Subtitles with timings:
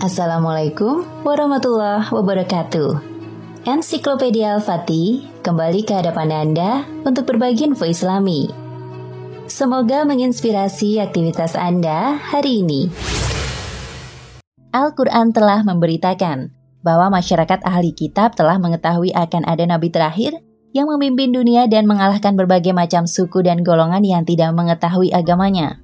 [0.00, 3.04] Assalamualaikum warahmatullahi wabarakatuh.
[3.68, 8.48] Ensiklopedia Al-Fatih kembali ke hadapan Anda untuk berbagi info Islami.
[9.44, 12.88] Semoga menginspirasi aktivitas Anda hari ini.
[14.72, 16.48] Al-Quran telah memberitakan
[16.80, 20.32] bahwa masyarakat ahli kitab telah mengetahui akan ada nabi terakhir
[20.72, 25.76] yang memimpin dunia dan mengalahkan berbagai macam suku dan golongan yang tidak mengetahui agamanya.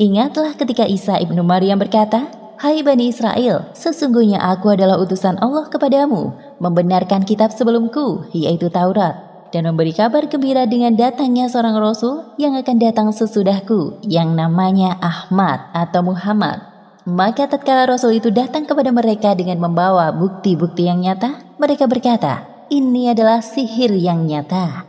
[0.00, 6.32] Ingatlah ketika Isa ibnu Maryam berkata, Hai Bani Israel, sesungguhnya aku adalah utusan Allah kepadamu,
[6.64, 9.20] membenarkan kitab sebelumku, yaitu Taurat,
[9.52, 15.60] dan memberi kabar gembira dengan datangnya seorang Rasul yang akan datang sesudahku, yang namanya Ahmad
[15.76, 16.64] atau Muhammad.
[17.04, 23.12] Maka tatkala Rasul itu datang kepada mereka dengan membawa bukti-bukti yang nyata, mereka berkata, ini
[23.12, 24.88] adalah sihir yang nyata.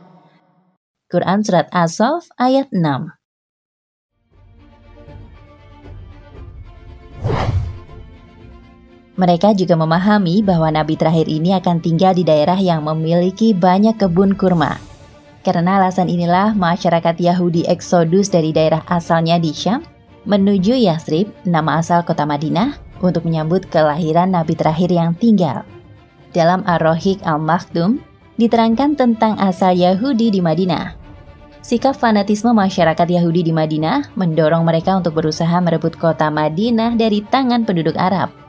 [1.11, 3.14] Quran Surat As-Saff ayat 6
[9.15, 14.35] Mereka juga memahami bahwa nabi terakhir ini akan tinggal di daerah yang memiliki banyak kebun
[14.35, 14.75] kurma.
[15.39, 19.87] Karena alasan inilah masyarakat Yahudi eksodus dari daerah asalnya di Syam
[20.25, 25.63] menuju Yasrib, nama asal kota Madinah, untuk menyambut kelahiran nabi terakhir yang tinggal.
[26.33, 28.01] Dalam Ar-Rohik Al-Makhdum,
[28.35, 30.97] diterangkan tentang asal Yahudi di Madinah.
[31.63, 37.63] Sikap fanatisme masyarakat Yahudi di Madinah mendorong mereka untuk berusaha merebut kota Madinah dari tangan
[37.63, 38.44] penduduk Arab.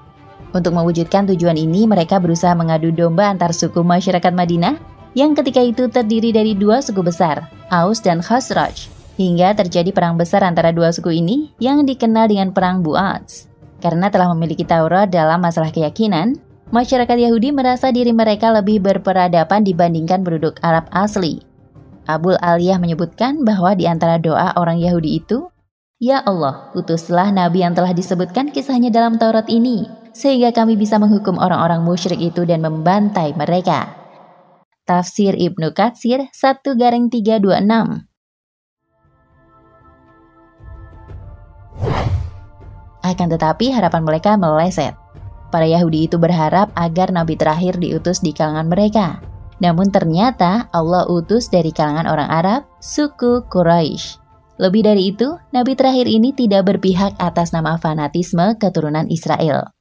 [0.57, 4.81] Untuk mewujudkan tujuan ini, mereka berusaha mengadu domba antar suku masyarakat Madinah
[5.13, 8.89] yang ketika itu terdiri dari dua suku besar, Aus dan Khazraj,
[9.21, 13.53] hingga terjadi perang besar antara dua suku ini yang dikenal dengan Perang Bu'ats.
[13.85, 16.41] Karena telah memiliki Taurat dalam masalah keyakinan,
[16.73, 21.45] masyarakat Yahudi merasa diri mereka lebih berperadaban dibandingkan penduduk Arab asli.
[22.09, 25.53] Abul Aliyah menyebutkan bahwa di antara doa orang Yahudi itu,
[26.01, 31.37] Ya Allah, utuslah Nabi yang telah disebutkan kisahnya dalam Taurat ini, sehingga kami bisa menghukum
[31.37, 33.93] orang-orang musyrik itu dan membantai mereka.
[34.89, 38.09] Tafsir Ibnu Katsir 1 garing 326
[43.05, 44.97] Akan tetapi harapan mereka meleset.
[45.53, 49.21] Para Yahudi itu berharap agar nabi terakhir diutus di kalangan mereka.
[49.63, 54.19] Namun ternyata Allah utus dari kalangan orang Arab, suku Quraisy.
[54.59, 59.76] Lebih dari itu, nabi terakhir ini tidak berpihak atas nama fanatisme keturunan Israel.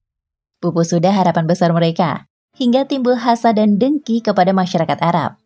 [0.65, 2.25] Pupus sudah harapan besar mereka,
[2.57, 5.37] hingga timbul hasad dan dengki kepada masyarakat Arab.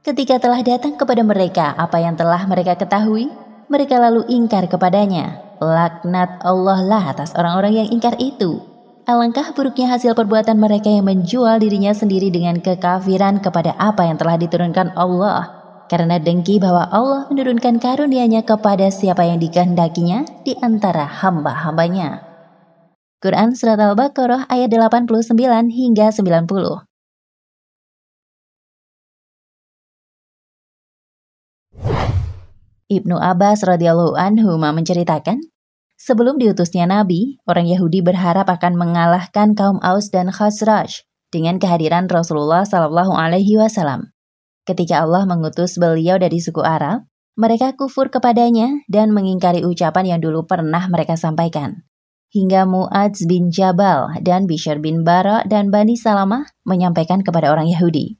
[0.00, 3.28] Ketika telah datang kepada mereka apa yang telah mereka ketahui,
[3.68, 5.44] mereka lalu ingkar kepadanya.
[5.60, 8.64] Laknat Allah lah atas orang-orang yang ingkar itu.
[9.04, 14.40] Alangkah buruknya hasil perbuatan mereka yang menjual dirinya sendiri dengan kekafiran kepada apa yang telah
[14.40, 15.52] diturunkan Allah.
[15.92, 22.31] Karena dengki bahwa Allah menurunkan karunia-Nya kepada siapa yang dikehendakinya di antara hamba-hambanya.
[23.22, 25.30] Quran Surat Al-Baqarah ayat 89
[25.70, 26.50] hingga 90.
[32.90, 35.38] Ibnu Abbas radhiyallahu anhu menceritakan,
[35.94, 42.66] sebelum diutusnya Nabi, orang Yahudi berharap akan mengalahkan kaum Aus dan Khazraj dengan kehadiran Rasulullah
[42.66, 44.10] Shallallahu Alaihi Wasallam.
[44.66, 47.06] Ketika Allah mengutus beliau dari suku Arab,
[47.38, 51.86] mereka kufur kepadanya dan mengingkari ucapan yang dulu pernah mereka sampaikan
[52.32, 58.16] hingga Mu'adz bin Jabal dan Bishr bin Bara dan Bani Salamah menyampaikan kepada orang Yahudi,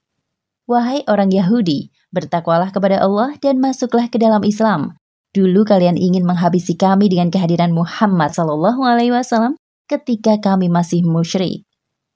[0.63, 4.95] Wahai orang Yahudi, bertakwalah kepada Allah dan masuklah ke dalam Islam.
[5.35, 9.59] Dulu kalian ingin menghabisi kami dengan kehadiran Muhammad Sallallahu Alaihi Wasallam
[9.91, 11.67] ketika kami masih musyrik.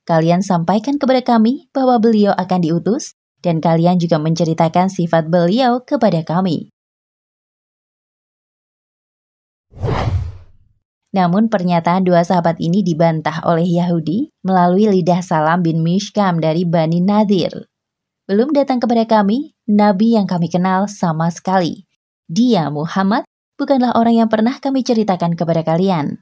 [0.08, 6.24] Kalian sampaikan kepada kami bahwa beliau akan diutus dan kalian juga menceritakan sifat beliau kepada
[6.24, 6.72] kami.
[11.16, 17.00] Namun pernyataan dua sahabat ini dibantah oleh Yahudi melalui lidah Salam bin Mishkam dari Bani
[17.00, 17.72] Nadir.
[18.28, 21.88] Belum datang kepada kami, Nabi yang kami kenal sama sekali.
[22.28, 23.24] Dia, Muhammad,
[23.56, 26.20] bukanlah orang yang pernah kami ceritakan kepada kalian.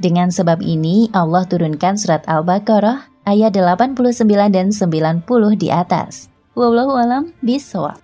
[0.00, 5.24] Dengan sebab ini, Allah turunkan surat Al-Baqarah ayat 89 dan 90
[5.60, 6.32] di atas.
[6.56, 8.03] Wallahu alam bisawab.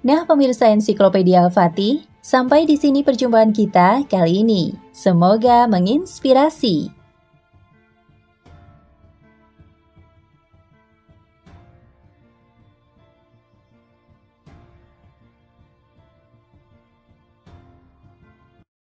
[0.00, 4.72] Nah, pemirsa ensiklopedia Al-Fatih, sampai di sini perjumpaan kita kali ini.
[4.96, 6.99] Semoga menginspirasi.